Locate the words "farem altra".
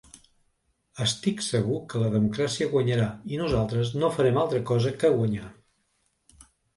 4.15-4.63